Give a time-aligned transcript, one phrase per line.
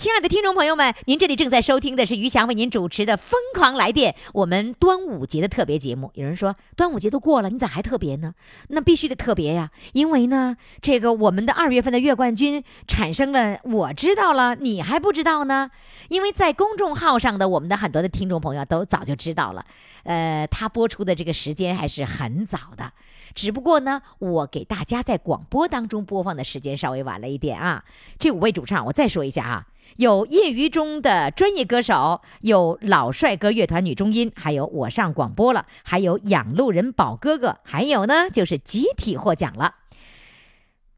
[0.00, 6.10] 亲爱的听众朋友们，您这里正在收听的是于翔为您主持的《疯狂来电》，我们端午节的特别节目。
[6.14, 8.32] 有人说端午节都过了，你咋还特别呢？
[8.68, 15.70] 那必须得特别呀，因为呢，这个我们的二月份的月冠军产生了，我知道了，你还不知道呢？
[16.08, 19.66] 因为在公众号上的我们的很多的听众朋友都早就知道了，
[20.04, 22.94] 呃，他播出的这个时间还是很早的。
[23.34, 27.84] 只不过呢，我给大家在广播当中播放的时间稍微晚了一点啊。
[28.18, 39.74] 这五位主唱，我再说一下啊，有业余中的专业歌手，有老帅哥乐团女中音，还有我上广播了，还有养路人宝哥哥，还有呢就是集体获奖了。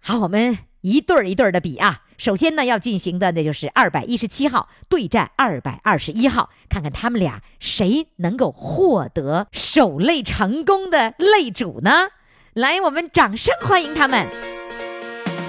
[0.00, 2.02] 好，我们一对儿一对儿的比啊。
[2.18, 12.10] 首先呢，要进行的那就是二百一十七号对战二百二十一号，看看他们俩谁能够获得首擂成功的擂主呢？
[12.52, 14.51] 来，我们掌声欢迎他们！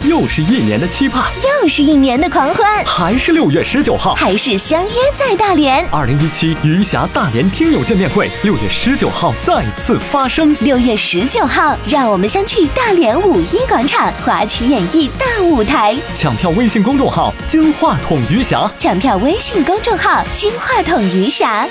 [0.06, 5.88] 又是一年的期盼，又是一年的狂欢，还是六月十九号，还是相约在大连。
[5.92, 10.54] 二零一七余霞大连听友见面会，六月十九号再次发生。
[10.60, 15.96] 六月十九号，让我们相聚大连五一广场华旗演艺大舞台。
[16.14, 21.66] 抢票微信公众号“金话筒余霞抢票微信公众号“金话筒余霞”。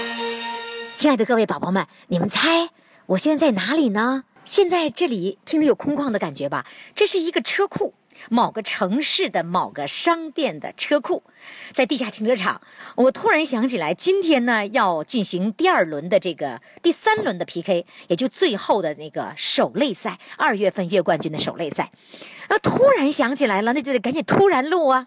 [0.96, 2.70] 亲爱的各位宝宝们，你们猜
[3.08, 4.24] 我现在在哪里呢？
[4.46, 6.64] 现在这里听着有空旷的感觉吧？
[6.94, 7.92] 这是一个车库。
[8.30, 11.22] 某个城市的某个商店的车库，
[11.72, 12.60] 在地下停车场。
[12.96, 21.90] 我突然想起来，今天呢要进行第二轮的这个第三轮的 PK，也就最后的那个首擂赛，二月份月冠军的首擂赛。
[22.48, 25.06] 那突然想起来了，那就得赶紧突然录啊！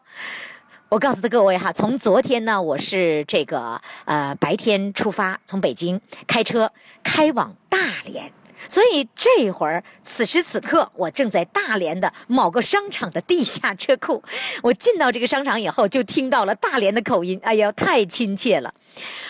[0.89, 6.71] 我告诉的各位哈，从昨天呢，我是这个呃白天出发，从北京开车
[7.03, 8.31] 开往大连。
[8.67, 14.23] 所以这会儿，此时此刻，我正在大连的某个商场的地下车库。
[14.63, 18.73] 我进到这个商场以后，就听到了大连的口音，哎呀，太亲切了。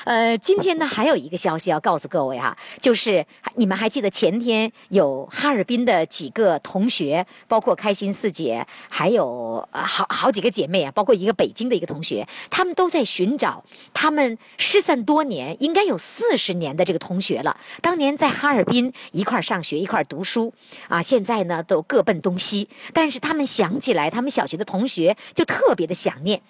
[0.03, 17.58] 呃，今天呢，还有一个消息要告诉各位哈，就是你们还记得前天有哈尔滨的几个同学，包括开心四姐，还有好好几个姐妹啊，包括一个北京的一个同学，他们都在寻找他们失散多年，应该有四十年的这个同学了。
[17.82, 20.53] 当年在哈尔滨一块儿上学，一块儿读书
[20.88, 22.70] 啊，现在呢都各奔东西。
[22.94, 26.42] 但是他们想起来，他们小学的同学就特别的想念。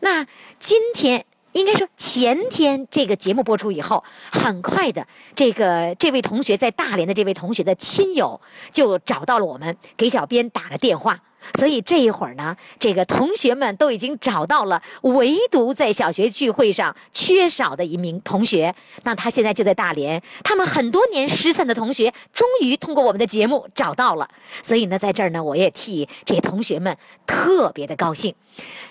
[0.00, 0.26] 那
[0.58, 1.26] 今天。
[1.52, 8.40] 应该说，前天这个节目播出以后，很快的，这个这位同学在大连的这位同学的亲友
[8.70, 11.22] 就找到了我们，给小编打了电话。
[11.54, 18.74] 所以这一会儿呢，这个同学们都已经找到了，唯独在小学聚会上缺少的一名同学。
[19.04, 24.28] 那他现在就在大连，他们很多年失散的同学，终于通过我们的节目找到了。
[24.62, 28.34] 所以呢，在这儿呢，我也替这些同学们特别的高兴。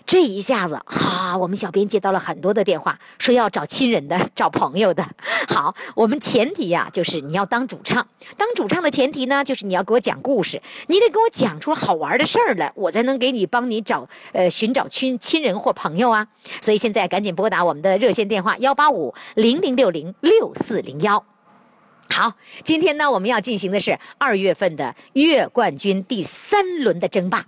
[0.08, 5.08] 这一下子，哈，我们小编接到了很多的电话，说要找亲人的，找朋友的。
[5.48, 8.06] 好，我们前提呀，就是你要当主唱。
[8.36, 16.28] 当主唱的前提呢，就是你要给我讲故事，你得给我讲出好玩的事儿来，我才能给你帮你找呃寻找亲亲人或朋友啊。
[16.62, 21.24] 所以现在赶紧拨打我们的热线电话幺八五零零六零六四零幺。
[22.10, 27.46] 好，今天呢，我们要进行的是二月份的月冠军第三轮的争霸，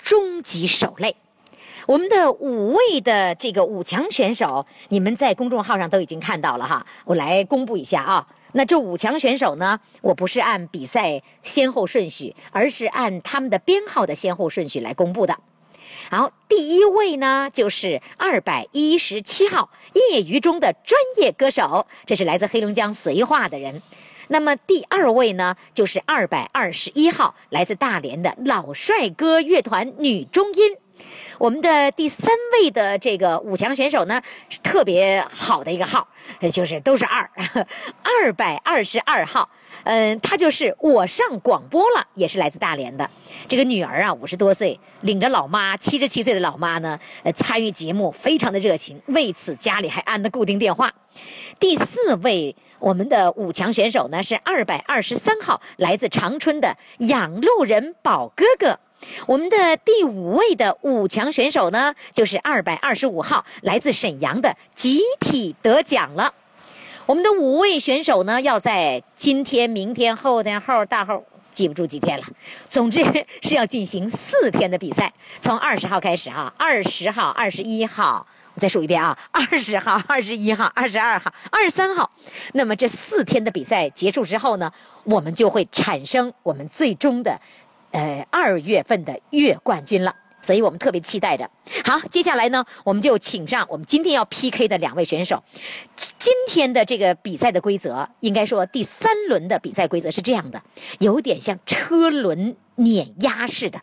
[0.00, 1.14] 终极守擂。
[1.88, 6.86] 我们的五位的这个五强选手，你们在公众号上都已经看到了哈。
[7.06, 8.28] 我来公布一下啊。
[8.52, 15.38] 那这五强选手呢，我不是按比赛先后顺序，而是按他们的编号的先后顺序来公布的。
[16.10, 23.80] 好，第一位呢就是二百一十七号业余中的专业歌手，这是来自黑龙江绥化的人。
[24.28, 30.76] 那么第二位呢就是二百二十一号来自大连的老帅哥乐团女中音。
[31.38, 36.06] 我们的第三位的这个五强选手呢，是特别好的一个号，
[36.52, 37.30] 就是都是二，
[38.02, 39.48] 二百二十二号。
[39.84, 43.08] 嗯，他就是我上广播了，也是来自大连的。
[43.46, 49.00] 这个女儿啊，五十多岁，领着老妈七十七岁的老妈呢，呃，参与节目，非常的热情。
[49.06, 50.92] 为此，家里还安了固定电话。
[51.58, 58.80] 第四位我们的五强选手呢是二百二十三号，来自长春的养路人宝哥哥。
[59.26, 66.32] 我们的第五位的五强选手呢，就是二百二十五号，来自沈阳的集体得奖了。
[67.06, 72.24] 我们的五位选手呢，要在今天、明天、后天、后大后记不住几天了。
[72.68, 73.02] 总之
[73.40, 82.10] 是要进行四天的比赛，从二十号开始啊，二十号、二十一号，我再数一遍啊，二十号、二十一号、二十二号、二十三号。
[82.52, 84.70] 那么这四天的比赛结束之后呢，
[85.04, 87.40] 我们就会产生我们最终的，
[87.90, 90.14] 呃，二月份的月冠军了。
[90.40, 91.50] 所以我们特别期待着。
[91.84, 95.42] 好，接下来呢，我们就请上我们今天要 PK 的两位选手。
[96.16, 100.62] 今天的这个比赛的规则，应该说第三轮的比赛规则是这样的，
[101.00, 103.80] 有点像车轮碾压似的。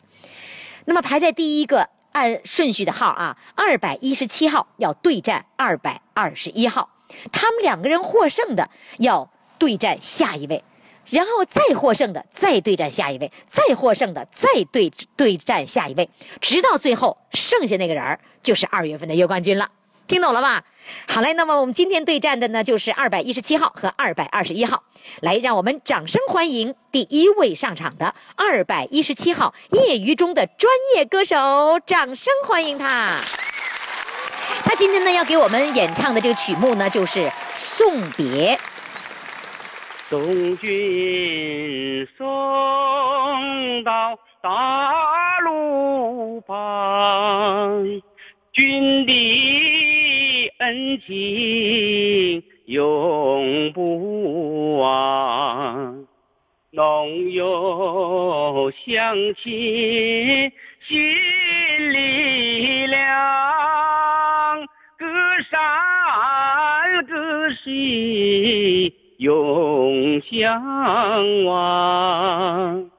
[0.86, 6.88] 那么排在第一个按顺序的号啊，二百一十七号要对战二百二十一号，
[7.30, 10.64] 他们两个人获胜的要对战下一位。
[11.10, 16.08] 然后再获胜的再对战下一位，再获胜的再对对战下一位，
[16.40, 19.68] 直到最后剩下那个人儿就是二月份的月冠军了。
[20.08, 20.62] 听懂了吧？
[21.08, 24.84] 好嘞，那么我们今天对战的呢就是二百一十七号和二百二十一号。
[25.20, 33.20] 来，让我们掌声欢迎第一位上场的二百一十七号业余中的专业歌手，掌声欢迎他。
[34.64, 37.20] 他今天呢要给我们演唱的这个曲目呢就是
[37.52, 38.56] 《送别》。
[40.08, 47.84] 送君送到大路旁，
[48.52, 56.06] 君的恩情永不忘，
[56.70, 60.52] 浓友乡亲
[60.86, 60.96] 心
[61.92, 64.64] 力量，
[64.96, 65.04] 隔
[65.50, 68.94] 山隔水。
[69.18, 72.90] 永相望，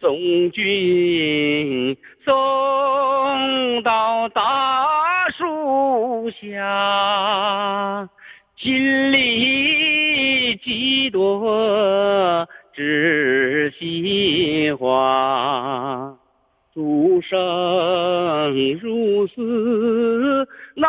[0.00, 8.08] 送君送到大树下，
[8.56, 16.16] 心里几多知心话，
[16.74, 17.38] 竹生
[18.80, 20.88] 如死闹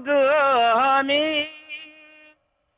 [0.00, 1.51] 革命。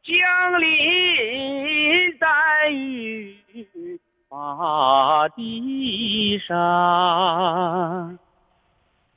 [0.05, 3.35] 降临在于
[4.29, 8.19] 大地上，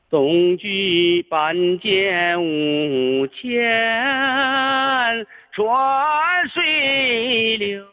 [0.10, 7.86] 东居半间无牵川水流，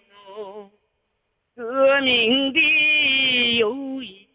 [1.57, 4.29] 革命的友谊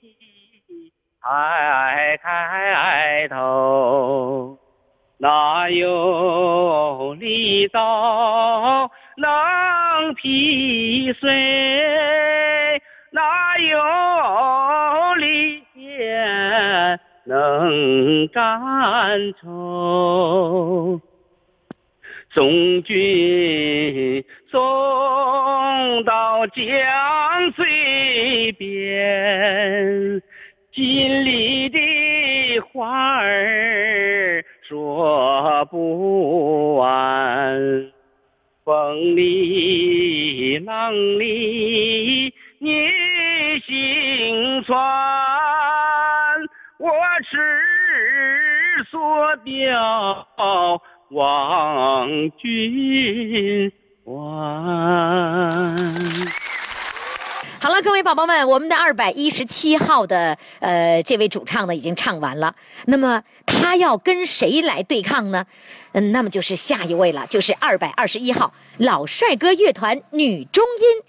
[1.22, 4.59] 才开头。
[5.22, 12.82] 哪有力刀能劈碎？
[13.12, 21.02] 哪有利剑能斩愁？
[22.32, 24.60] 送君送
[26.06, 26.64] 到江
[27.58, 30.22] 水边，
[30.72, 34.46] 心里的话儿。
[34.70, 37.92] 说不完，
[38.64, 42.88] 风里浪里你
[43.66, 44.78] 心酸，
[46.78, 46.92] 我
[47.24, 47.36] 痴
[48.92, 50.28] 所表
[51.10, 52.08] 望
[52.38, 53.72] 君
[54.06, 54.14] 还。
[57.62, 65.46] 好了，各位宝宝们，我们的二百一十七号的呃这位主唱呢已经唱完了，那么他要跟谁来对抗呢？
[65.92, 71.04] 嗯，那么就是下一位了，就是二百二十一号老帅哥乐团女中音，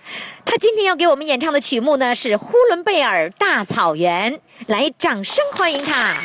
[0.45, 4.35] 他今天要给我们演唱的曲目呢是《呼伦贝尔大草原》，
[4.67, 6.17] 来，掌声欢迎他。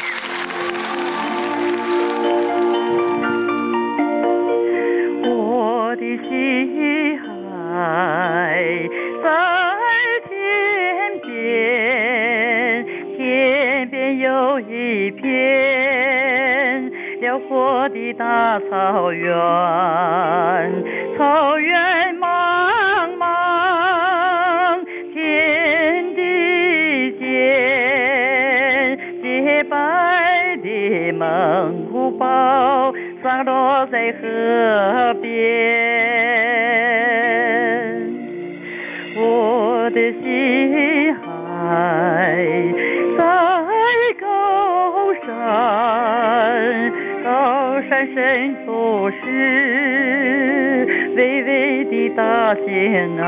[17.86, 19.32] 我的大草原，
[21.15, 35.35] 草原茫茫，天地间，洁白的蒙古包散落在河边。
[52.16, 53.26] 大兴安，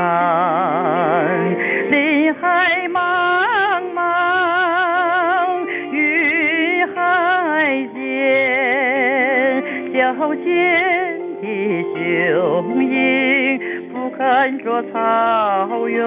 [1.90, 4.00] 林海茫茫，
[5.92, 10.46] 云海间，矫健
[11.42, 11.44] 的
[11.92, 13.60] 雄鹰
[13.92, 14.18] 俯瞰
[14.64, 15.98] 着草原。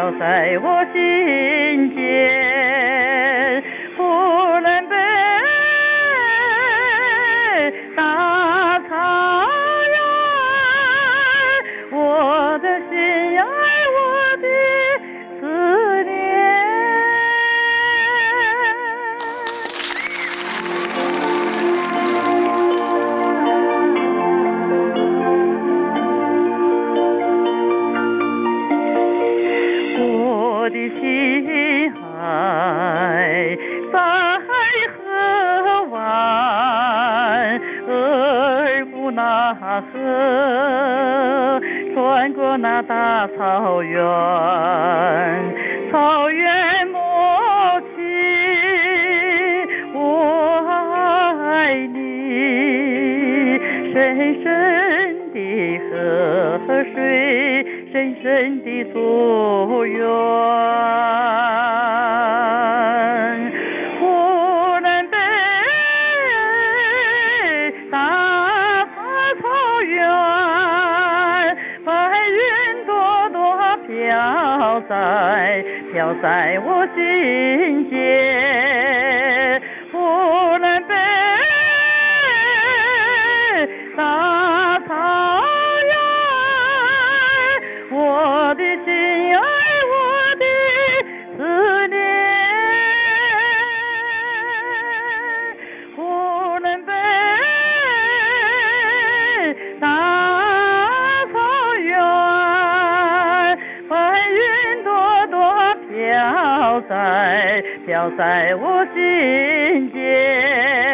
[0.00, 0.79] 在飘在我
[106.00, 110.89] 飘在飘在我心间。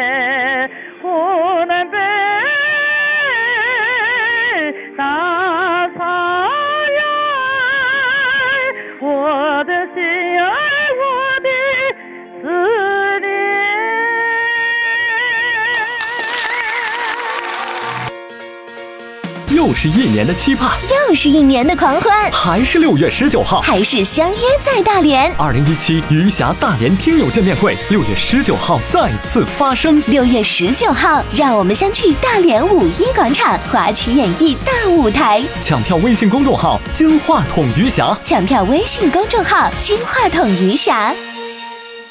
[19.79, 25.31] 是一年的期盼，又是一年的狂欢，还是六月十九号，还是相约在大连。
[25.35, 30.01] 二零一七余霞大连听友见面会，六月十九号再次发生。
[30.07, 35.43] 六月十九号，让我们相聚大连五一广场华旗演艺大舞台。
[35.61, 41.13] 抢票微信公众号“金话筒余霞抢票微信公众号“金话筒余霞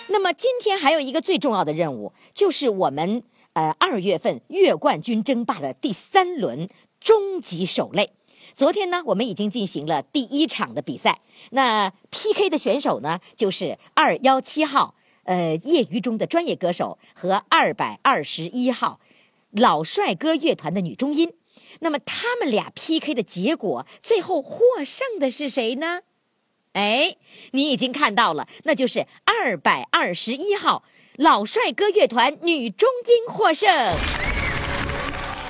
[0.07, 6.69] 那么今天还有一个最重要的任务，就是我们呃二月份月冠军争霸的第三轮
[7.07, 8.09] 终极首擂。
[8.53, 11.21] 昨天呢，我们已经进行了第一场的比赛。
[11.51, 18.99] 那 PK 的选手呢，就是二幺七号呃业余中的专业歌手和二百二十一号
[19.53, 21.33] 老帅哥乐团的女中音。
[21.79, 26.01] 那么他们俩 PK 的结果，最后获胜的是谁呢？
[26.73, 27.17] 哎，
[27.53, 30.83] 你已经看到了，那就是二百二十一号
[31.15, 34.26] 老帅哥乐团女中音获胜。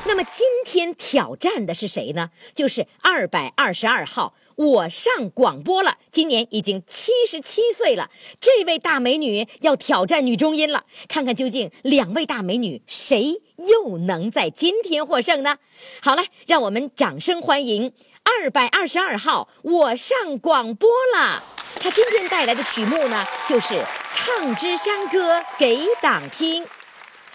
[0.06, 2.30] 那么今天挑战的是谁呢？
[2.54, 8.10] 就是二百二十二号，我上广播了，今年已经七十七岁了。
[8.40, 15.58] 这位大美女要挑战女中音了，看看究竟两位大美女谁又能在今天获胜呢？
[16.00, 21.42] 好了，让我们掌声欢迎二百二十二号，我上广播了。
[21.80, 23.74] 她今天带来的曲目呢，就是
[24.12, 26.64] 《唱支山歌给党听》。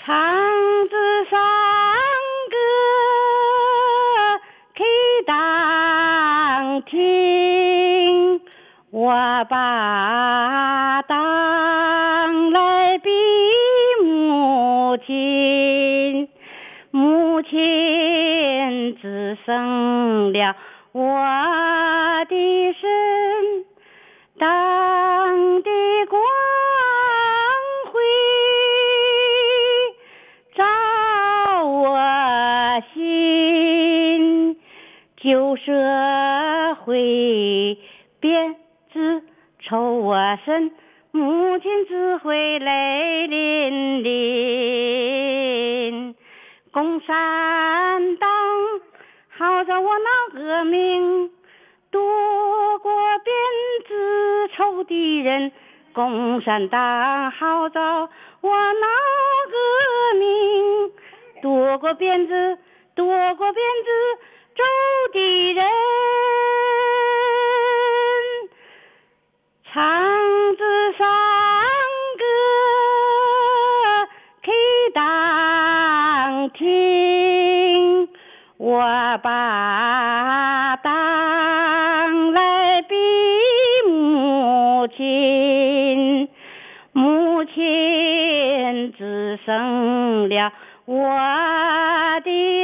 [0.04, 0.16] 唱
[0.90, 1.40] 支山
[9.50, 13.10] 爸当来比
[14.04, 16.30] 母亲，
[16.92, 20.56] 母亲只剩了
[20.92, 21.02] 我
[22.30, 23.66] 的身，
[24.38, 24.48] 党
[25.64, 25.70] 的
[26.10, 26.22] 光
[27.92, 28.00] 辉
[30.56, 30.64] 照
[31.66, 31.98] 我
[32.94, 34.58] 心，
[35.18, 37.78] 旧社会
[38.20, 38.61] 变。
[39.72, 40.70] 抽我身，
[41.12, 44.12] 母亲只会泪淋淋。
[46.74, 48.30] 共产党
[49.30, 51.32] 号召我闹革命，
[51.90, 52.02] 夺
[52.80, 53.34] 过鞭
[53.88, 55.54] 子抽敌人。
[55.94, 58.10] 共产党号召
[58.42, 58.88] 我闹
[59.48, 59.56] 革
[60.20, 60.92] 命，
[61.42, 62.58] 夺过鞭子，
[62.94, 63.90] 夺过鞭子
[64.54, 64.64] 抽
[65.14, 65.66] 敌人。
[69.74, 69.82] 唱
[70.58, 71.08] 支山
[72.20, 72.26] 歌
[74.42, 74.52] 给
[74.94, 78.10] 党听，
[78.58, 78.82] 我
[79.24, 82.96] 把党来比
[83.88, 86.28] 母亲，
[86.92, 90.52] 母亲只剩了
[90.84, 92.61] 我的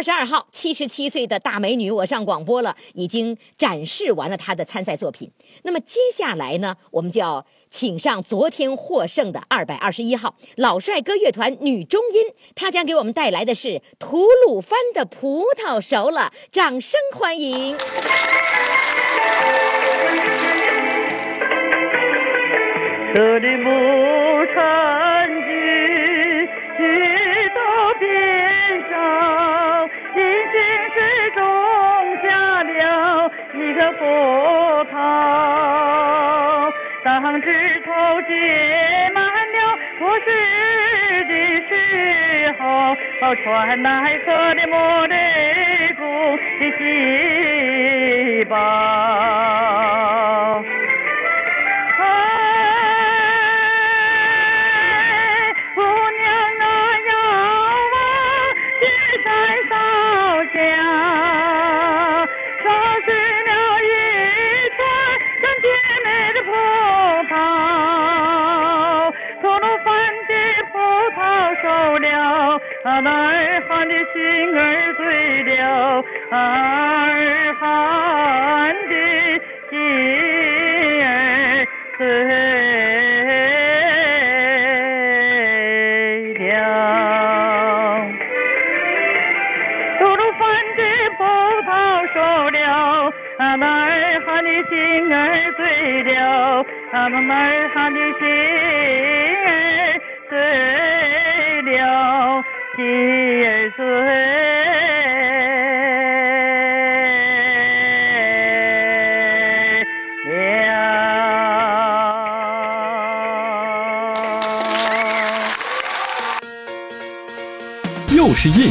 [0.00, 5.30] 二十二号，七十七岁的大美女，我上广播了，已经展示完了她的参赛作品。
[5.64, 17.76] 那么接下来呢，我们就要请上昨天获胜的二百二十一号老帅哥乐团女中音，她将给我们带来的是吐鲁番的葡萄熟了，掌声欢迎！
[23.14, 24.09] 这里牧
[43.20, 49.69] 候，传来克里莫雷公的喜报。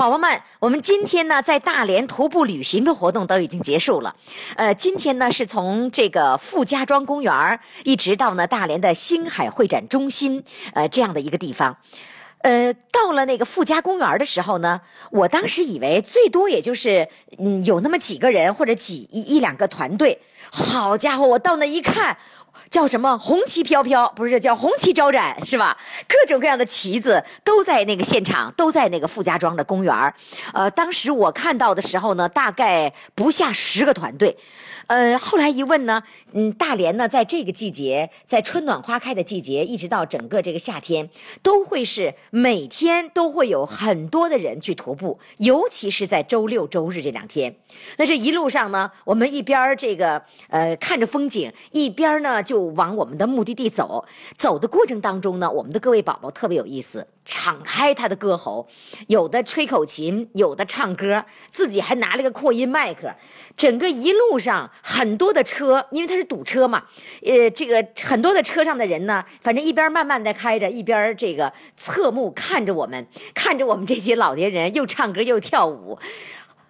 [0.00, 4.16] 宝宝们，我们今天呢在大连徒步旅行的活动都已经结束了。
[4.56, 11.76] 呃，今天呢是从这个傅家庄公园一直到呢大连的星海会展中心，呃这样的一个地方。
[12.38, 20.18] 呃，到了那个傅家公园的时候呢，我当时以为最多也就是嗯有那么几个人或者几一一两个团队。
[20.50, 22.16] 好家伙，我到那一看。
[22.70, 25.76] 叫什么红旗飘飘，不是叫红旗招展是吧？
[26.06, 30.14] 各种各样的旗子都在那个现场，都在那个傅家庄的公园
[30.54, 34.36] 呃，当时我看到的时候呢，大概不下十个团队。
[34.90, 41.08] 呃，后来一问呢，嗯，大连呢，在这个季节，在春暖花开的季节，一直到整个这个夏天，
[41.44, 47.54] 都会是每天都会有很多的人去徒步，尤其是在周六周日这两天。
[47.98, 54.04] 那这一路上呢，我们一边儿这个呃看着风景，一边呢就往我们的目的地走。
[54.36, 57.06] 走的过程当中呢，我们的各位宝宝特别有意思。
[57.24, 58.66] 敞开他的歌喉，
[59.06, 63.14] 有的吹口琴，有的唱歌，自己还拿了个扩音麦克。
[63.56, 66.84] 整个一路上很多的车，因为它是堵车嘛，
[67.22, 75.98] 呃，这个很多的车上的人呢，反正一边慢慢的开着，一边这个侧目看着我们，看着我们这些老年人又唱歌又跳舞。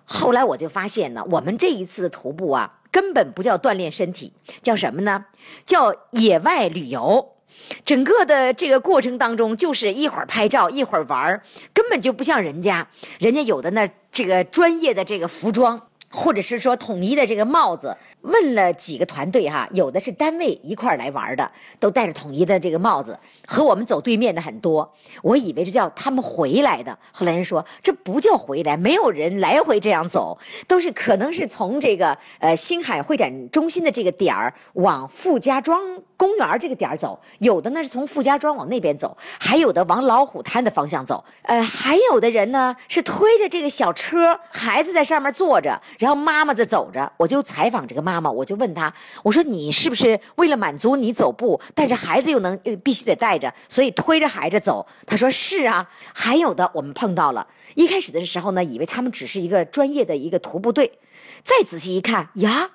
[0.05, 5.27] 后来我就发现呢，我们这一次的徒步啊，根本不叫锻炼身体，叫什么呢？
[5.65, 7.37] 叫野外旅游。
[7.85, 15.90] 整个的这个过程当中，就是一会儿拍照，一会儿玩儿，根本就不像人家，人家有的那这个专业的这个服装。
[16.11, 24.93] 或者是说统一的这个帽子，问了几个团队哈，有的是单位一块儿来玩的，都戴着统一的这个帽子，和我们走对面的很多。
[25.23, 35.81] 我以为这叫他们回来的，后来人说这不叫回来，没有人来回这样走，都是可能是从这个呃星海会展中心的这个点儿往傅家庄
[36.17, 45.81] 公园这个点儿走，有的呢是从傅家庄往那边走，还有的往老虎滩的方向走，呃，还有的人呢是推着这个小车，孩子在上面坐着。
[46.01, 48.91] 然后妈妈在走着，我就采访这个妈妈，我就问她，
[49.23, 54.87] 我说你是不是为了满足你走步，但是孩子又能必须得带着，所以推着孩子走？
[55.05, 55.87] 她说是啊。
[56.15, 60.99] 还有的我们碰到了，一开始的时候呢，以为他们只是一个专业的一个徒步队，
[61.45, 62.71] 再仔细一看呀，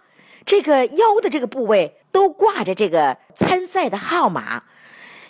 [0.46, 4.62] 这个腰的这个部位都挂着这个参赛的号码。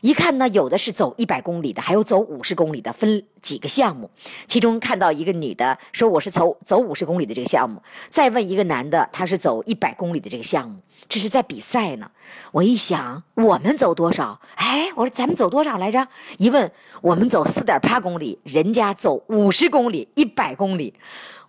[0.01, 4.09] 一看呢，有的是走一百公里的，还有走五十公里的，分几个项目。
[4.47, 7.79] 其中看到一个女的说我是走走五十公里的这个项目，
[8.09, 12.09] 再问一个男的，他是走一百公里的这个项目，这是在比赛呢。
[12.51, 14.41] 我一想，我们走多少？
[14.55, 16.07] 哎，我说咱们走多少来着？
[16.39, 20.95] 一问，我们走四点八公里，人家走五十公里，一百公里。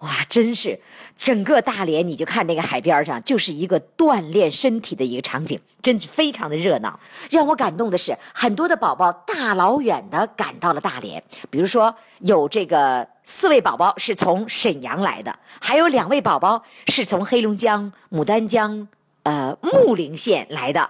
[0.01, 0.79] 哇，真是
[1.17, 7.01] 整个大连，你就看那个海边上，就是一个锻炼身体的一个场景，真是非常的热闹。
[7.31, 11.86] 让我感动的是，很多的宝宝大老远的赶到了大连，比如说
[12.21, 18.87] 有这个四位宝宝是从沈阳来的，还有两位宝宝是从黑龙江牡丹江
[19.25, 20.89] 呃木陵县来的。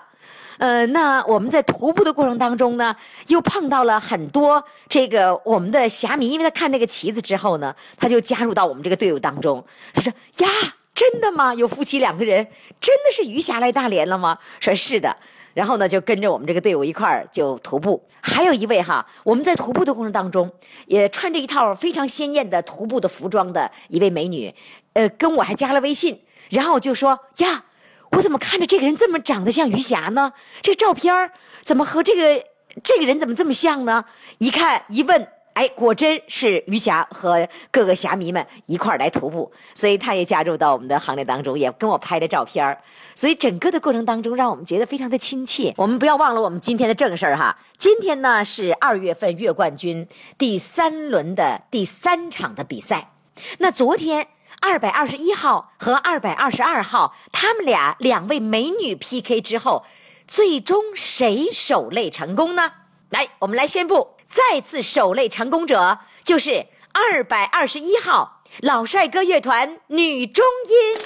[0.58, 9.62] 呃，那我们在徒步的过程当中呢，又碰到了很多这个我们的侠迷，因为他看这个旗子之后呢，他就加入到我们这个队伍当中。
[9.92, 10.48] 他说：“呀，
[10.94, 11.54] 真的吗？
[11.54, 12.42] 有夫妻两个人，
[12.80, 15.14] 真的是余霞来大连了吗？”说是的，
[15.56, 18.06] 然后呢，就跟着我们这个队伍一块儿就徒步。
[18.20, 20.52] 还有一位哈，我们在徒步的过程当中，
[20.84, 24.54] 也穿着一套非常鲜艳的徒步的服装的一位美女，
[24.92, 27.64] 呃，跟我还加了微信，然后就说：“呀。”
[28.12, 30.32] 我怎么看着这个人这么长得像余霞呢？
[30.62, 31.30] 这照片
[31.64, 32.46] 怎么和这个
[32.84, 34.04] 这个人怎么这么像呢？
[34.38, 42.78] 一看一问，哎，果真是余霞和各个侠迷们一块儿来徒步，所以他也加入到我们的行列当中，也跟我拍了照片
[43.14, 45.72] 所以整个的过程当中，让我们觉得非常的亲切。
[45.78, 53.12] 我们不要忘了我们今天的正事儿哈，今天呢是二月份月冠军第三轮的第三场的比赛，
[53.58, 54.28] 那昨天。
[54.62, 59.84] 二百二十一号和二百二十二号，他们俩两位美女 PK 之后，
[60.26, 62.72] 最终谁守擂成功呢？
[63.10, 71.04] 来，我们来宣布，再次守擂成功者就是二百二十一号老帅哥乐团女中音。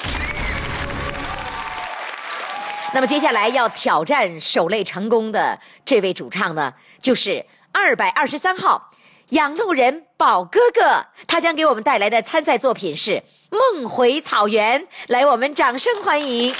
[2.92, 8.90] 那么接下来要挑战守擂成功的这位主唱呢，就是二百二十三号
[9.28, 13.22] 养路人宝哥哥，他将给我们带来的参赛作品是。
[13.52, 16.54] 梦回草原，来，我们掌声欢迎！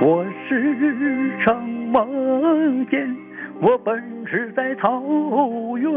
[0.00, 3.16] 我时常梦见
[3.60, 5.02] 我奔驰在草
[5.76, 5.90] 原，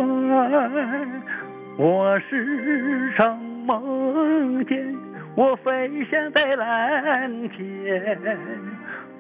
[1.77, 4.95] 我时常梦见
[5.35, 8.27] 我飞翔在蓝天，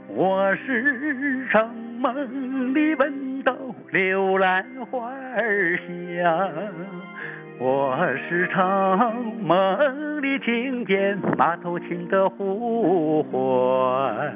[0.07, 3.55] 我时常梦里闻到。
[3.91, 6.49] 柳兰花儿香，
[7.59, 7.97] 我
[8.29, 14.33] 时常梦里听见马头琴的呼唤。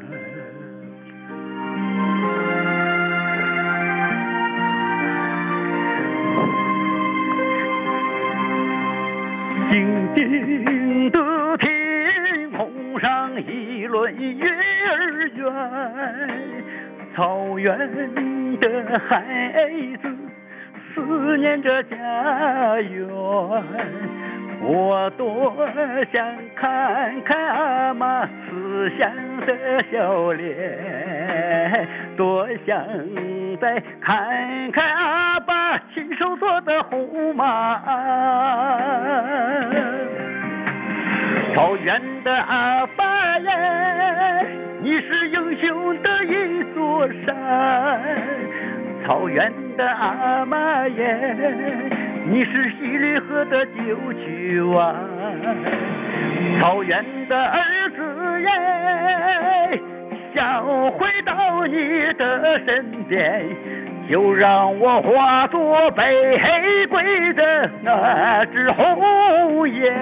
[9.72, 16.56] 静静的天空上一轮月儿圆。
[17.16, 17.78] 草原
[18.60, 19.24] 的孩
[20.02, 20.10] 子
[20.94, 23.08] 思念着家园，
[24.62, 25.54] 我多
[26.12, 29.12] 想看看阿妈慈祥
[29.46, 31.88] 的笑脸，
[32.18, 32.84] 多想
[33.62, 39.16] 再看看阿爸亲手做的红马鞍。
[41.56, 44.44] 草原的阿爸呀，
[44.82, 47.36] 你是英雄的一座山。
[49.06, 51.36] 草原的阿妈耶，
[52.28, 54.96] 你是西里河的九曲湾。
[56.60, 57.62] 草原的儿
[57.92, 59.80] 子耶，
[60.34, 63.46] 想回到你的身边，
[64.10, 66.40] 就让我化作北
[66.88, 69.94] 归的那只鸿雁。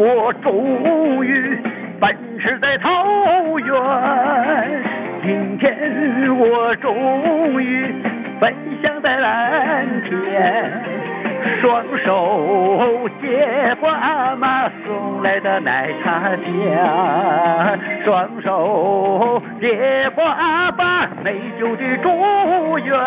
[0.00, 1.58] 我终于
[2.00, 2.88] 奔驰在草
[3.58, 4.82] 原，
[5.22, 5.76] 今天
[6.38, 7.94] 我终于
[8.40, 10.72] 飞翔在蓝天，
[11.60, 22.98] 双手接过阿妈送来的奶茶酱，双手接过阿爸美酒的祝愿。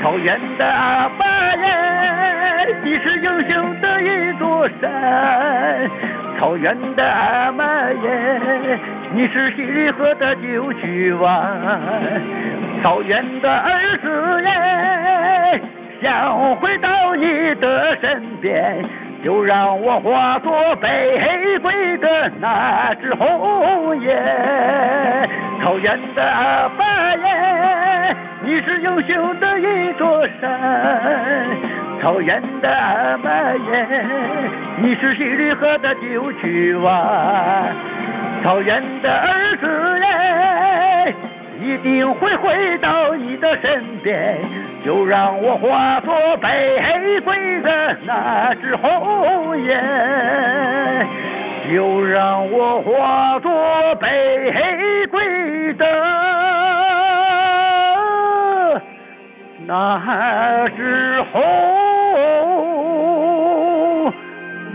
[0.00, 1.26] 草原的阿爸，
[2.84, 5.88] 你是英雄的一座山；
[6.38, 8.78] 草原的阿妈耶，
[9.12, 11.30] 你是西里河的九曲湾；
[12.82, 15.60] 草原的儿子耶，
[16.02, 18.84] 想回到你的身边，
[19.24, 24.14] 就让我化作北归的那只鸿雁。
[25.62, 30.50] 草原的阿爸耶，你是英雄的一座山；
[32.00, 33.30] 草原的阿妈
[33.70, 33.86] 耶，
[34.78, 37.74] 你是西里河的九曲湾；
[38.42, 41.14] 草原的儿子耶，
[41.60, 44.38] 一定会回到你的身边，
[44.84, 49.78] 就让我化作北归的那只红雁。
[51.70, 55.84] 就让我化作北归的
[59.66, 61.42] 那只红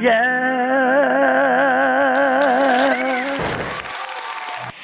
[0.04, 0.44] 人。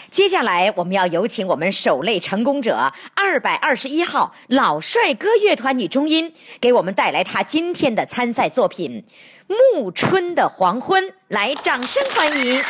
[0.10, 9.06] 接下来，我们要有请我们首类成功者二百二十一号老帅哥乐团女中音，给我们带来她今天的参赛作品
[9.76, 12.64] 《暮春的黄昏》，来，掌声欢迎！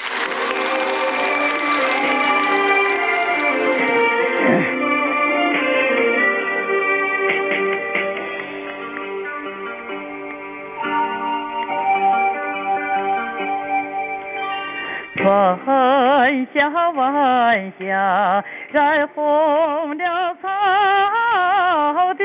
[16.30, 22.24] 晚霞，晚霞，染红了草地。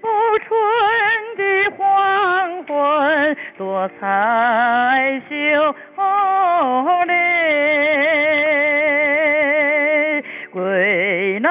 [0.00, 0.48] 暮春
[1.36, 1.42] 的
[1.76, 5.34] 黄昏，多彩秀
[7.04, 7.12] 丽。
[10.50, 11.50] 归来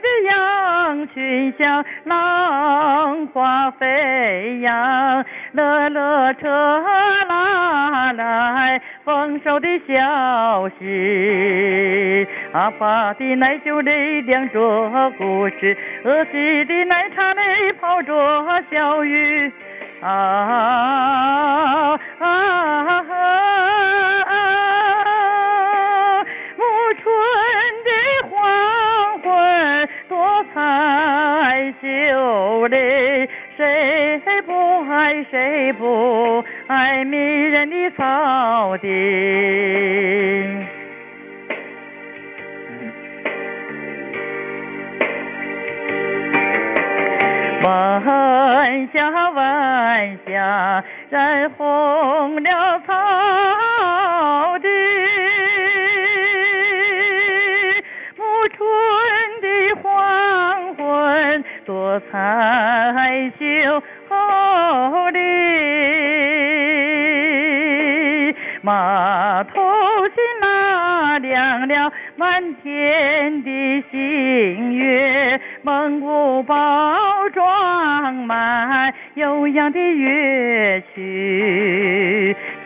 [0.00, 5.22] 的羊群像浪花飞扬，
[5.54, 6.48] 勒勒车
[7.28, 12.26] 拉来丰收的消息。
[12.52, 19.52] 阿爸的奶酒里酿着故事，阿西的奶茶里泡着小雨。
[20.02, 22.00] 啊啊啊！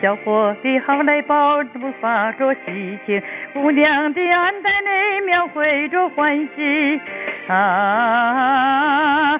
[0.09, 3.21] 小伙的好来抱着发着喜庆，
[3.53, 6.99] 姑娘的安带内描绘着欢喜。
[7.47, 9.39] 啊！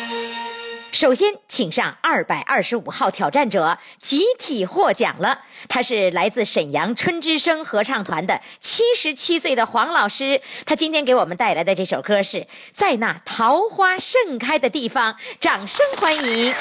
[1.01, 5.39] 首先，请上二百二十五号挑战者集体获奖了。
[5.67, 10.39] 他是来自沈阳春之声合唱团的七十七岁的黄老师。
[10.63, 16.53] 他今天给我们带来的这首歌是在那桃花盛开的地方，掌声欢迎。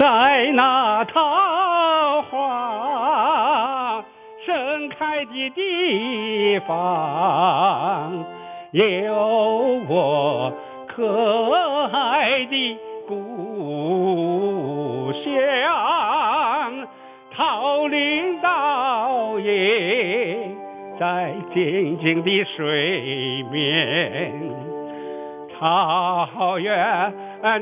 [0.00, 4.02] 在那桃花
[4.46, 8.24] 盛开的地方，
[8.72, 9.14] 有
[9.88, 10.52] 我
[10.88, 12.78] 可爱的
[13.08, 16.86] 故乡。
[17.34, 20.54] 桃林倒影
[20.98, 24.34] 在静静的水面。
[25.58, 27.14] 桃源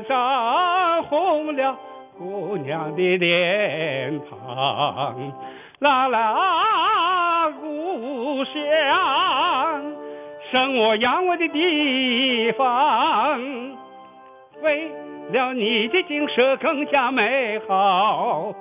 [0.09, 1.77] 长红了
[2.17, 5.31] 姑娘的脸庞，
[5.79, 8.53] 啦啦，故乡，
[10.51, 13.39] 生我养我的地方，
[14.61, 14.91] 为
[15.31, 18.53] 了你的景色更加美好，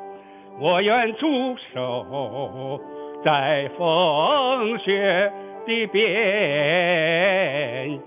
[0.58, 2.80] 我愿驻守
[3.24, 5.32] 在风雪
[5.66, 6.00] 的边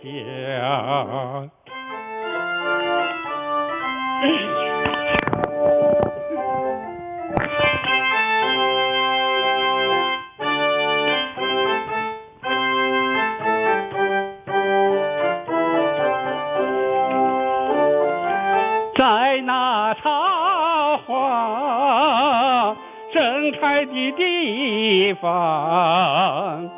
[0.04, 1.50] 疆。
[23.52, 26.70] 开的地方，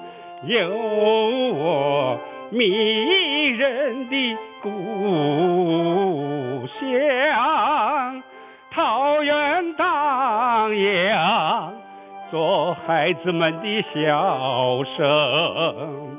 [0.43, 0.69] 有
[1.53, 2.17] 我
[2.49, 4.69] 迷人的故
[6.79, 8.23] 乡。
[8.73, 11.73] 桃源荡漾，
[12.31, 16.17] 做孩子们的笑声。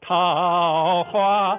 [0.00, 1.58] 桃花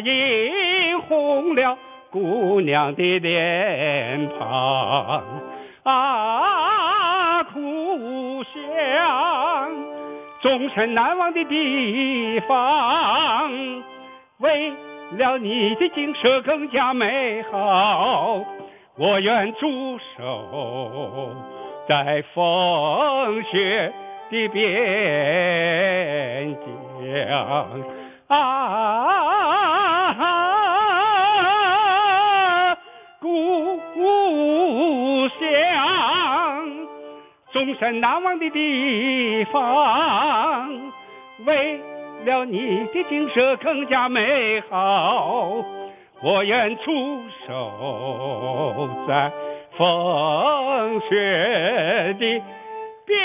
[0.00, 1.78] 映红了
[2.10, 5.22] 姑娘的脸庞
[5.84, 6.69] 啊，
[8.90, 9.70] 乡，
[10.40, 13.48] 终身难忘的地方。
[14.38, 14.72] 为
[15.16, 18.40] 了你的景色更加美好，
[18.96, 21.36] 我愿驻守
[21.88, 23.92] 在风雪
[24.30, 24.66] 的边
[26.56, 27.66] 疆
[28.28, 28.76] 啊，
[33.20, 33.78] 故
[35.28, 35.38] 乡，
[37.60, 40.92] 终身难忘的地方。
[41.44, 41.78] 为
[42.24, 45.62] 了你的景色更加美好，
[46.22, 49.30] 我愿驻守在
[49.76, 52.42] 风雪的
[53.04, 53.20] 边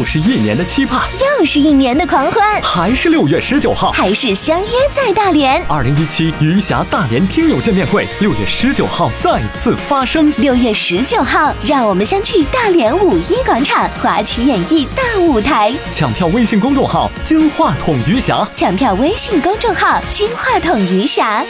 [0.00, 0.98] 又是一年的期盼，
[1.38, 5.62] 又是一年的狂欢，还是六月十九号，还是相约在大连。
[5.66, 10.32] 二零一七余霞大连听友见面会，六月十九号再次发生。
[10.38, 15.70] 六月十九号，让我们相聚大连五一广场华旗演艺大舞台。
[15.92, 21.44] 抢票微信公众号“金话筒余霞抢票微信公众号“金话筒余霞”。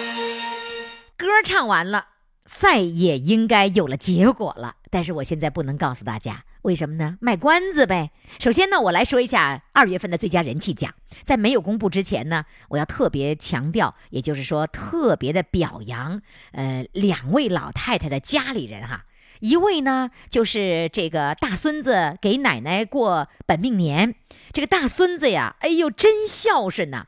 [1.16, 2.06] 歌唱完了，
[2.46, 7.16] 赛也应该有了结果了，但是我现在不能告诉大家，为什么呢？
[7.20, 8.10] 卖关子呗。
[8.38, 16.20] 首先呢，我来说一下二月份的最佳人气奖，在没有公布之前呢，我要特别强调，也就是说特别的表扬，
[16.52, 19.06] 呃，两位老太太的家里人哈。
[19.40, 24.14] 一位呢，就是这个大孙子给奶奶过本命年，
[24.52, 27.06] 这个大孙子呀，哎呦，真孝顺呐、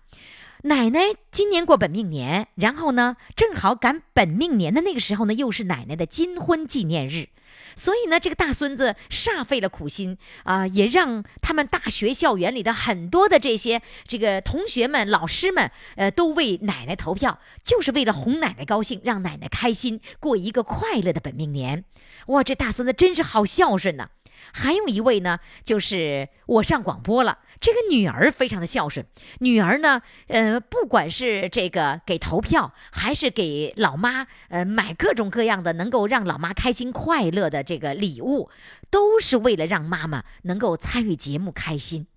[0.62, 1.00] 奶奶
[1.30, 7.28] 今年过本命年，然后呢，正好赶本命年的那个时候呢，又是奶奶的金婚纪念日，
[7.74, 21.84] 所以呢，这个大孙子煞费了苦心啊、也让他们大学校园里的很多的这些这个同学们、老师们，呃，都为奶奶投票，就是为了哄奶奶高兴，让奶奶开心，过一个快乐的本命年。
[22.26, 24.10] 哇，这大孙子真是好孝顺呐、
[24.52, 27.38] 还有一位呢，就是我上广播了。
[27.60, 29.06] 这个女儿非常的孝顺，
[29.38, 38.50] 女儿呢，呃，不管是这个给投票，还是给老妈呃买各种各样的能够让老妈开心快乐的这个礼物，
[38.90, 42.08] 都是为了让妈妈能够参与节目开心。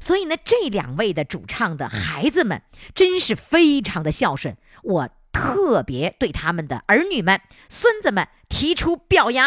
[0.00, 2.62] 所以呢，这两位的主唱的孩子们
[2.94, 9.46] 真是非常的孝顺，我特别对他们的儿女们、孙子们提出表扬。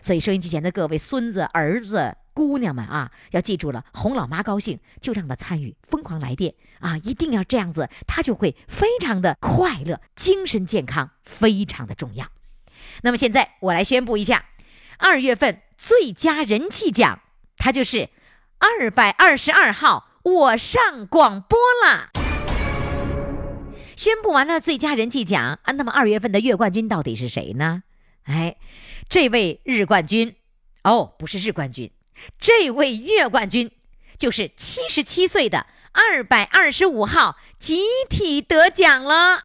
[0.00, 12.26] 所以，收音机前的各位孙子、儿子、姑娘们啊，要记住了，哄老妈高兴，就让她参与疯狂来电啊，一定要这样子，她就会非常的快乐，精神健康非常的重要。
[13.02, 14.46] 那么现在我来宣布一下，
[14.98, 17.20] 二月份最佳人气奖，
[17.56, 18.08] 它就是
[18.58, 22.10] 二百二十二号，我上广播啦。
[23.96, 27.82] 宣布完了最佳人气奖啊，那么二月份的月冠军到底是谁呢？
[28.24, 28.56] 哎，
[29.08, 30.36] 这位日冠军，
[30.84, 31.90] 哦，不是日冠军，
[32.38, 33.70] 这位月冠军
[34.18, 39.42] 就是七十七岁的二百二十五号集体得奖了。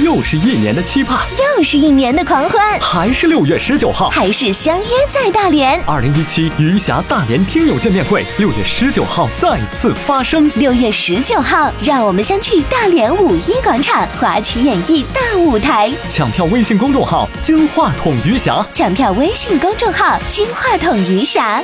[0.00, 1.26] 又是一年的期盼，
[1.56, 5.82] 又是一年的狂欢，还是六月十九号，还是相约在大连。
[5.86, 10.48] 二零一七余霞大连听友见面会，六月十九号再次发生。
[10.54, 15.92] 六月十九号，让我们相聚大连五一广场华旗演艺大舞台。
[16.08, 21.60] 抢票微信公众号“金话筒余霞”，抢票微信公众号“金话筒余霞”。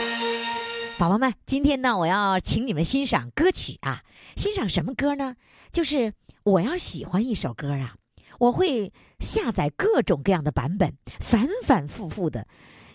[0.98, 4.00] 宝宝们，今天呢，我要请你们欣赏歌曲啊，
[4.34, 5.34] 欣赏什么歌呢？
[5.72, 6.12] 就是
[6.42, 7.94] 我要喜欢一首歌啊。
[8.38, 12.46] 我会下载各种各样的版本，反反复复的，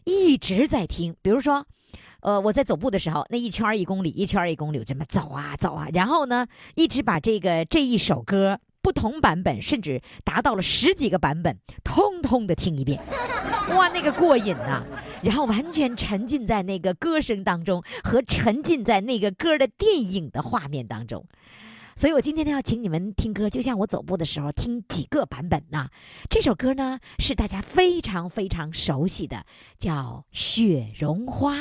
[0.04, 1.16] 一直在听。
[1.22, 1.66] 比如说，
[2.22, 13.00] 呃，我在走步的时候，那一圈一公里，一圈一公里，这么走啊走啊，然后呢，一直把这个这一首歌不同版本，甚至达到了十几个版本，通通的听一遍，
[13.76, 14.84] 哇，那个过瘾呐！
[15.22, 21.26] 然后完全沉浸在那个歌声当中，和沉浸在那个歌的电影的画面当中。
[22.00, 25.90] 所以，我今天呢要请你们听歌，就像我走步的时候听几个版本呢。
[26.30, 29.44] 这首歌呢是大家非常非常熟悉的，
[29.78, 31.58] 叫《雪绒花》。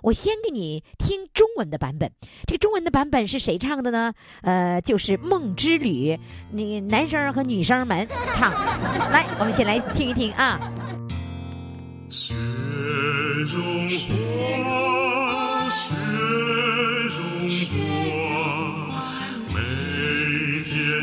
[0.00, 2.12] 我先给你听中文的版本。
[2.46, 4.12] 这中文的版本是谁唱的呢？
[4.42, 6.16] 呃，就是梦之旅，
[6.52, 8.52] 你男生和女生们唱。
[9.10, 10.60] 来，我们先来听一听啊。
[12.08, 12.34] 雪
[13.52, 14.91] 绒花，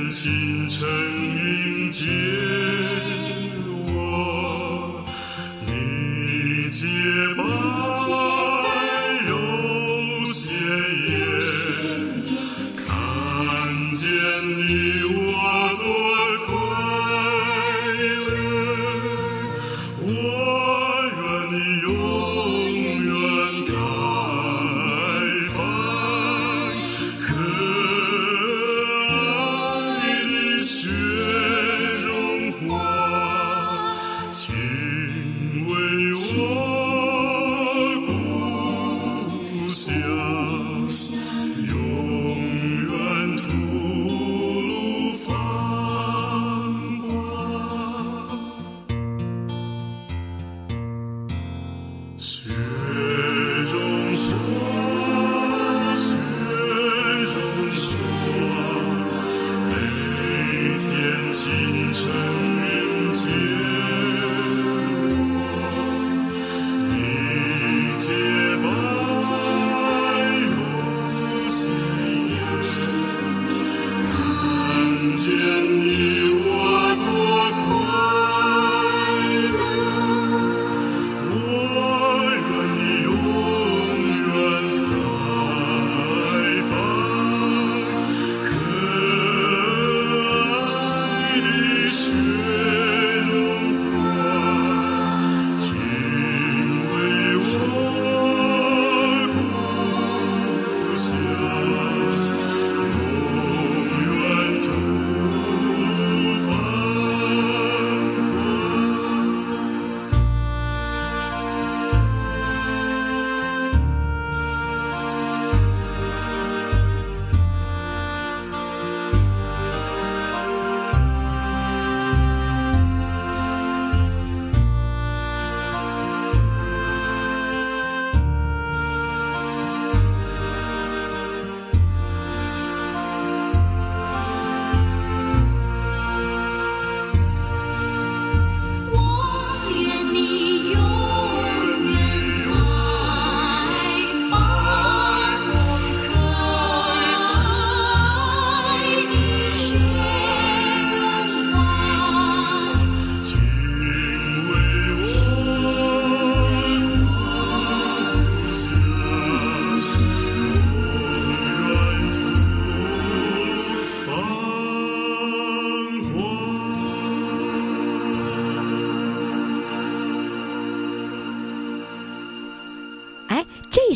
[0.10, 2.08] 清晨迎接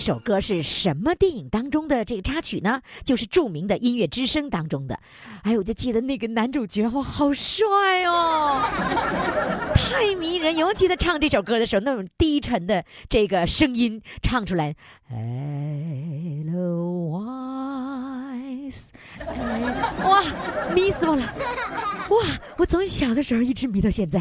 [0.03, 2.81] 首歌是什么电影当中的这个插曲呢？
[3.05, 4.99] 就是著名的《音乐之声》当中的。
[5.43, 8.61] 哎，我就记得那个男主角哇，好帅哦，
[9.73, 10.57] 太迷人。
[10.57, 14.75] 尤其他唱这首歌的时候，那种低沉的这个声音唱出来
[15.09, 16.49] ，Edelweiss，
[20.03, 20.21] 哇，
[20.75, 21.23] 迷死我了！
[22.09, 22.17] 哇，
[22.57, 24.19] 我从小的时候一直迷到现在。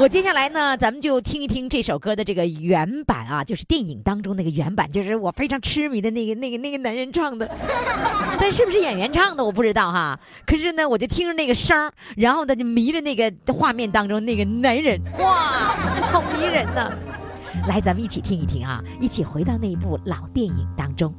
[0.02, 7.46] 我接下来呢，咱们就听一听这首歌的这个原版啊，就是电影当中那个原版，就是我非常痴迷的那个那个那个男人唱的，
[8.40, 10.18] 但是不是演员唱的我不知道哈。
[10.46, 15.76] 可是呢，我就听着那个声儿，然后呢就迷着那个画面当中那个男人，哇，
[16.10, 16.90] 好迷人呐！
[17.68, 21.14] 来，咱们一起听一听啊，一起回到那一部老电影当中。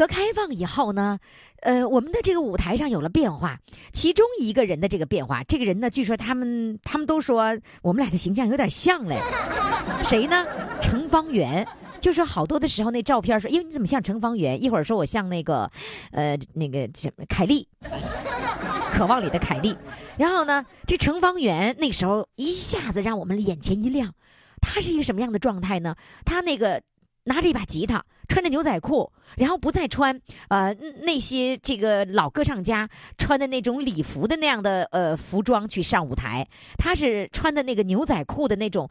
[0.00, 1.18] 革开放以后呢，
[1.60, 3.58] 呃，我们的这个舞台上有了变化。
[3.92, 9.18] 其中一个人的这个变化，这个人呢，据说他们他们都说我们俩的形象有点像嘞。
[10.02, 10.46] 谁呢？
[10.80, 11.68] 程方圆。
[12.00, 14.62] 就说好多的时候，那照片说，因为你怎么像程方圆？
[14.62, 15.70] 一会儿说我像那个，
[16.12, 17.68] 呃，那个什么凯丽，
[18.96, 19.76] 渴望里的凯丽。
[20.16, 24.14] 然后呢，这程方圆那时候一下子让我们眼前一亮。
[24.62, 25.94] 他是一个什么样的状态呢？
[26.24, 26.82] 他那个
[27.30, 38.90] 拿着一把吉他，穿着牛仔裤，然后不再穿呃那些这个老歌唱家穿的那种礼服的那样的呃服装去上舞台，他是穿的那个牛仔裤的那种。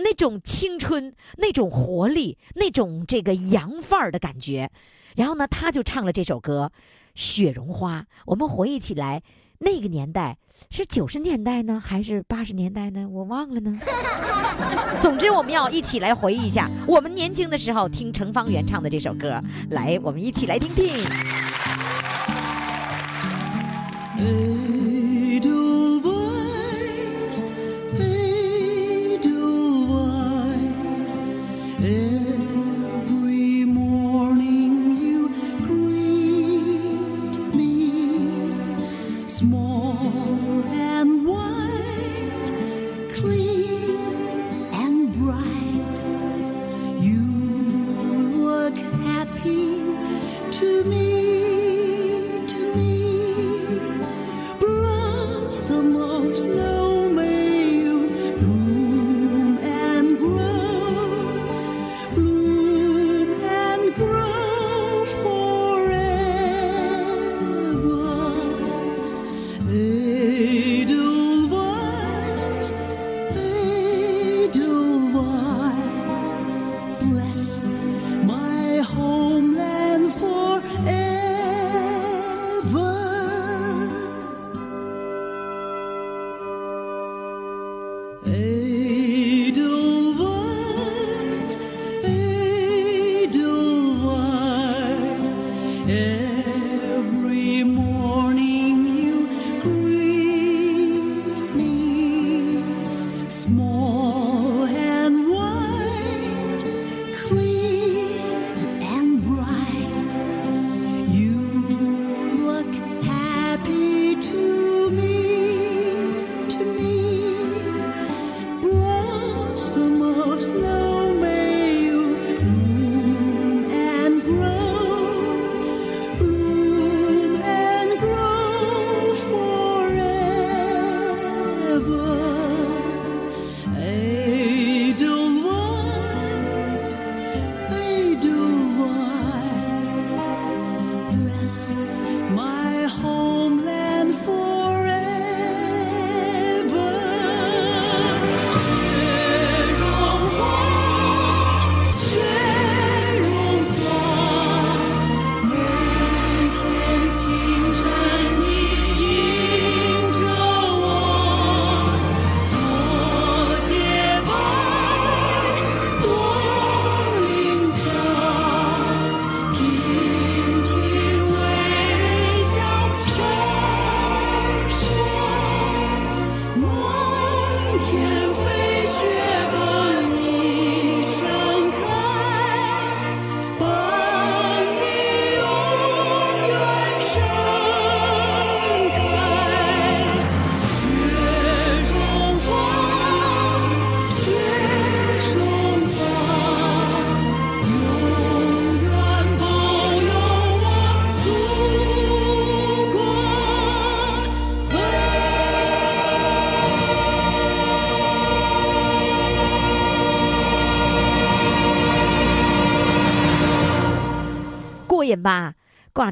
[0.00, 4.70] 那种青春、那种活力、那种这个洋范儿的感觉，
[5.16, 6.70] 然后呢，他就唱了这首歌
[7.16, 8.02] 《雪绒花》。
[8.26, 9.20] 我们回忆起来，
[9.60, 10.38] 那个年代
[10.70, 13.08] 是九十年代呢，还是八十年代呢？
[13.08, 13.78] 我忘了呢。
[15.00, 19.42] 总之，我们要一起来回忆一下我们年轻的时候听程方圆唱的这首歌。
[19.70, 21.04] 来，我们一起来听听。
[25.38, 26.20] Edelweiss,
[27.98, 29.28] Edelweiss,
[31.80, 32.17] every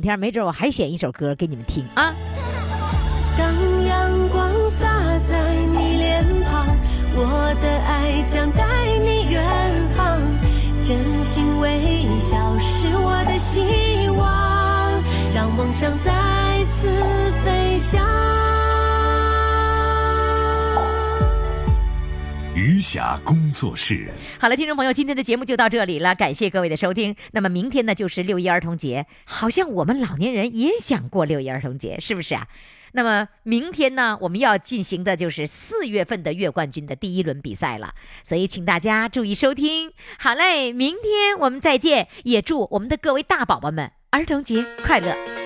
[0.07, 2.14] 天没准我还选一首歌给你们听啊。
[3.36, 3.46] 当
[3.84, 4.86] 阳光洒
[5.18, 6.66] 在你脸庞，
[7.14, 8.64] 我的爱将带
[9.04, 9.44] 你远
[9.96, 10.20] 航。
[10.84, 15.02] 真心微笑是我的希望，
[15.34, 16.86] 让梦想再次
[17.44, 18.55] 飞翔。
[22.67, 24.09] 余霞工作室。
[24.41, 27.14] 好了，听众朋友，今天的节目就到这里了，感谢各位的收听。
[27.31, 32.49] 那么明天呢，就是六一儿童节，好像我们老年人也想过六一儿童节，是不是啊？
[32.91, 37.95] 那么明天呢，我们要进行的就是四月份的月冠军的第一轮比赛了，
[38.25, 39.93] 所以请大家注意收听。
[40.19, 45.45] 好嘞，明天我们再见，也祝我们的各位大宝宝们儿童节快乐。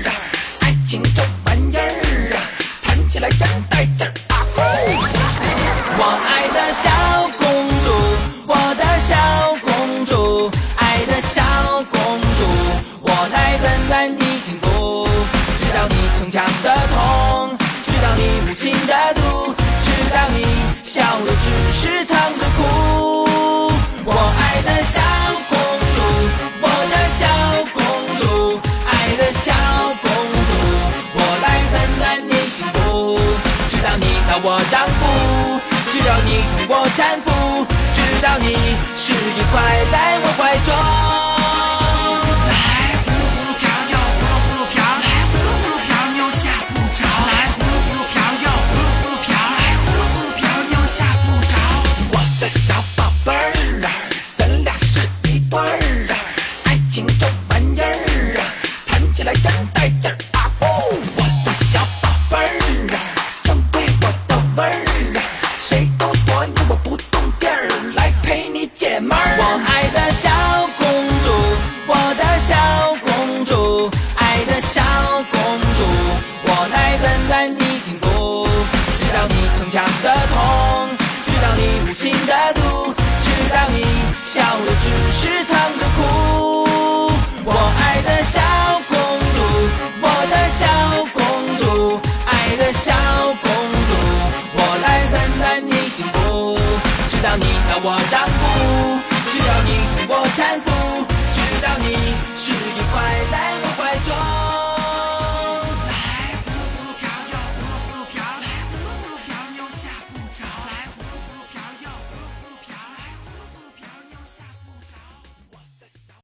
[3.21, 4.41] 来真带劲啊！
[4.55, 4.61] 呼
[5.95, 6.89] 我爱的小
[7.37, 7.45] 公
[7.85, 7.87] 主，
[8.47, 9.15] 我的小
[9.61, 10.49] 公主，
[10.79, 11.43] 爱的小
[11.91, 12.01] 公
[12.35, 12.41] 主，
[13.01, 15.07] 我来温暖你幸福，
[15.59, 17.55] 知道你逞强的痛，
[17.85, 19.53] 知道你无情的毒，
[19.85, 20.43] 知道你
[20.83, 23.20] 笑的只是藏着哭。
[36.73, 38.55] 我搀扶，直到你
[38.95, 39.61] 是一块
[39.91, 41.30] 来我怀中。